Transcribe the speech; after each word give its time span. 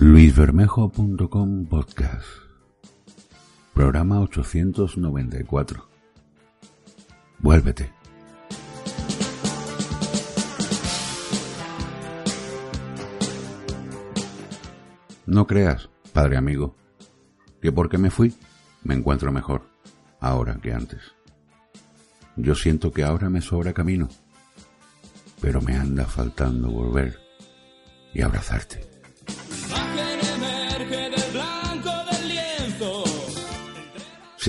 luisbermejo.com 0.00 1.66
podcast. 1.66 2.24
Programa 3.74 4.20
894 4.20 5.88
vuélvete. 7.40 7.92
No 15.26 15.48
creas 15.48 15.90
padre 16.12 16.36
amigo 16.36 16.76
que 17.60 17.72
porque 17.72 17.98
me 17.98 18.10
fui 18.10 18.36
me 18.84 18.94
encuentro 18.94 19.32
mejor 19.32 19.62
ahora 20.20 20.60
que 20.62 20.72
antes. 20.72 21.00
Yo 22.36 22.54
siento 22.54 22.92
que 22.92 23.02
ahora 23.02 23.28
me 23.30 23.40
sobra 23.40 23.72
camino 23.72 24.08
pero 25.40 25.60
me 25.60 25.74
anda 25.74 26.04
faltando 26.04 26.70
volver 26.70 27.18
y 28.14 28.22
abrazarte 28.22 28.97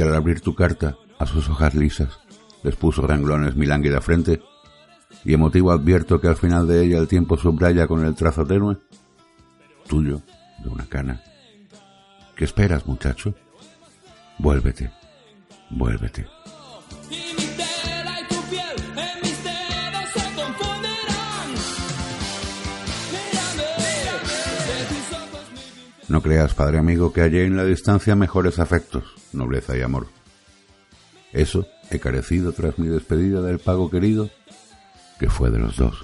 Al 0.01 0.15
abrir 0.15 0.39
tu 0.39 0.55
carta 0.55 0.95
a 1.17 1.25
sus 1.25 1.49
hojas 1.49 1.75
lisas 1.75 2.19
les 2.63 2.75
puso 2.75 3.05
renglones 3.05 3.55
mi 3.55 3.65
lánguida 3.65 4.01
frente, 4.01 4.41
y 5.25 5.33
emotivo 5.33 5.71
advierto 5.71 6.21
que 6.21 6.27
al 6.27 6.37
final 6.37 6.67
de 6.67 6.85
ella 6.85 6.97
el 6.97 7.07
tiempo 7.07 7.37
subraya 7.37 7.87
con 7.87 8.05
el 8.05 8.15
trazo 8.15 8.45
tenue, 8.45 8.77
tuyo, 9.87 10.21
de 10.63 10.69
una 10.69 10.85
cana. 10.85 11.21
¿Qué 12.35 12.45
esperas, 12.45 12.85
muchacho? 12.85 13.33
Vuélvete, 14.37 14.91
vuélvete. 15.69 16.27
No 26.09 26.23
creas, 26.23 26.55
padre 26.55 26.79
amigo, 26.79 27.13
que 27.13 27.21
hallé 27.21 27.45
en 27.45 27.55
la 27.55 27.63
distancia 27.63 28.15
mejores 28.15 28.57
afectos, 28.57 29.03
nobleza 29.31 29.77
y 29.77 29.81
amor. 29.81 30.07
Eso 31.31 31.67
he 31.91 31.99
carecido 31.99 32.51
tras 32.51 32.79
mi 32.79 32.87
despedida 32.87 33.43
del 33.43 33.59
pago 33.59 33.91
querido, 33.91 34.31
que 35.19 35.29
fue 35.29 35.51
de 35.51 35.59
los 35.59 35.77
dos. 35.77 36.03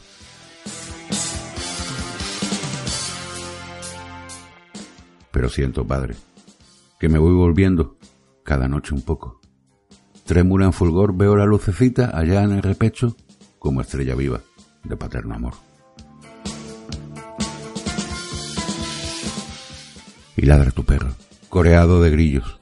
Pero 5.31 5.49
siento, 5.49 5.87
padre, 5.87 6.15
que 6.99 7.09
me 7.09 7.17
voy 7.17 7.33
volviendo 7.33 7.97
cada 8.43 8.67
noche 8.67 8.93
un 8.93 9.01
poco. 9.01 9.41
Trémula 10.23 10.65
en 10.65 10.73
fulgor 10.73 11.17
veo 11.17 11.35
la 11.35 11.45
lucecita 11.45 12.15
allá 12.15 12.43
en 12.43 12.51
el 12.51 12.61
repecho 12.61 13.15
como 13.57 13.81
estrella 13.81 14.13
viva 14.13 14.41
de 14.83 14.95
paterno 14.95 15.33
amor. 15.33 15.53
Y 20.37 20.45
ladra 20.45 20.71
tu 20.71 20.83
perro, 20.83 21.11
coreado 21.49 22.01
de 22.01 22.09
grillos, 22.11 22.59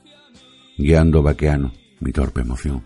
guiando 0.78 1.24
vaqueano 1.24 1.74
mi 2.00 2.12
torpe 2.12 2.42
emoción. 2.42 2.84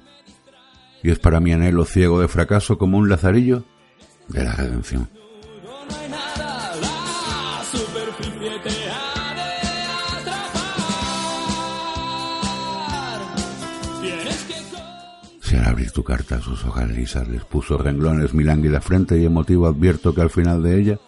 Y 1.04 1.12
es 1.12 1.20
para 1.20 1.40
mi 1.40 1.52
anhelo 1.54 1.86
ciego 1.86 2.20
de 2.22 2.28
fracaso 2.28 2.78
como 2.78 2.98
un 2.98 3.10
lazarillo 3.10 3.64
de 4.28 4.44
la 4.44 4.54
redención. 4.54 5.10
Si 15.42 15.56
al 15.56 15.66
abrir 15.66 15.92
tu 15.92 16.04
carta 16.04 16.42
sus 16.42 16.66
hojas 16.66 16.90
lisas 16.90 17.28
les 17.28 17.44
puso 17.46 17.78
renglones 17.78 18.34
mi 18.34 18.44
lánguida 18.44 18.82
frente 18.82 19.18
y 19.18 19.26
emotivo 19.26 19.68
advierto 19.68 20.14
que 20.14 20.22
al 20.22 20.30
final 20.30 20.62
de 20.62 20.80
ella 20.80 21.00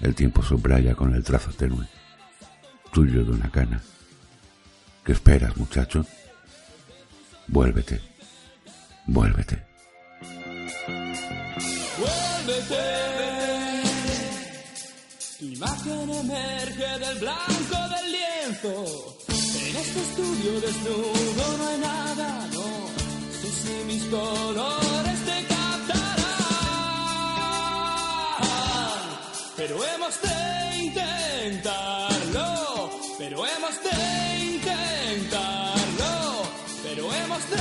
el 0.00 0.14
tiempo 0.14 0.42
subraya 0.42 0.94
con 0.94 1.14
el 1.14 1.22
trazo 1.22 1.50
tenue 1.52 1.86
tuyo 2.96 3.26
de 3.26 3.32
una 3.32 3.50
cana. 3.50 3.78
¿Qué 5.04 5.12
esperas, 5.12 5.54
muchacho? 5.58 6.06
Vuélvete, 7.46 8.00
vuélvete. 9.04 9.62
Vuélvete. 11.98 12.84
Tu 15.38 15.44
imagen 15.44 16.10
emerge 16.22 16.90
del 17.04 17.18
blanco 17.18 17.78
del 17.92 18.06
lienzo. 18.16 19.18
En 19.28 19.76
este 19.82 20.00
estudio 20.06 20.52
desnudo 20.62 21.58
no 21.58 21.68
hay 21.68 21.78
nada, 21.78 22.48
no. 22.54 22.68
Sé 23.40 23.48
si 23.60 23.74
mis 23.92 24.04
colores 24.04 25.18
te 25.26 25.55
hemos 33.66 33.82
de 33.82 34.44
intentarlo, 34.44 36.14
pero 36.84 37.12
hemos 37.12 37.50
de 37.50 37.56